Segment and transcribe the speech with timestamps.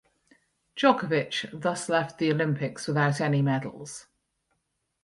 [0.75, 4.07] Djokovic thus left the Olympics without any medals.